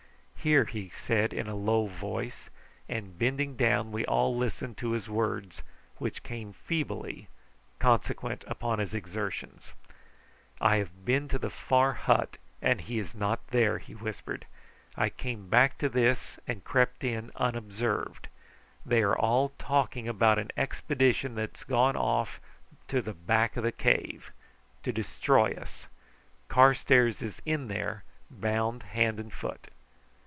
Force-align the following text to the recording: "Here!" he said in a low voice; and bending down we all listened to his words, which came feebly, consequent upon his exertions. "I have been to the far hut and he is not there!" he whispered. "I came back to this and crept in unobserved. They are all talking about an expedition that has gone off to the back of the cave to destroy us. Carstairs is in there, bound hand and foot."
"Here!" 0.43 0.65
he 0.65 0.89
said 0.89 1.33
in 1.33 1.47
a 1.47 1.53
low 1.53 1.85
voice; 1.85 2.49
and 2.89 3.15
bending 3.19 3.55
down 3.55 3.91
we 3.91 4.03
all 4.07 4.35
listened 4.35 4.75
to 4.79 4.93
his 4.93 5.07
words, 5.07 5.61
which 5.99 6.23
came 6.23 6.51
feebly, 6.53 7.27
consequent 7.77 8.43
upon 8.47 8.79
his 8.79 8.95
exertions. 8.95 9.73
"I 10.59 10.77
have 10.77 11.05
been 11.05 11.27
to 11.27 11.37
the 11.37 11.51
far 11.51 11.93
hut 11.93 12.37
and 12.59 12.81
he 12.81 12.97
is 12.97 13.13
not 13.13 13.49
there!" 13.49 13.77
he 13.77 13.93
whispered. 13.93 14.47
"I 14.97 15.09
came 15.11 15.47
back 15.47 15.77
to 15.77 15.89
this 15.89 16.39
and 16.47 16.63
crept 16.63 17.03
in 17.03 17.29
unobserved. 17.35 18.27
They 18.83 19.03
are 19.03 19.15
all 19.15 19.49
talking 19.59 20.07
about 20.07 20.39
an 20.39 20.49
expedition 20.57 21.35
that 21.35 21.55
has 21.55 21.63
gone 21.65 21.95
off 21.95 22.39
to 22.87 22.99
the 22.99 23.13
back 23.13 23.57
of 23.57 23.63
the 23.63 23.71
cave 23.71 24.31
to 24.81 24.91
destroy 24.91 25.53
us. 25.53 25.85
Carstairs 26.47 27.21
is 27.21 27.43
in 27.45 27.67
there, 27.67 28.03
bound 28.31 28.81
hand 28.97 29.19
and 29.19 29.31
foot." 29.31 29.67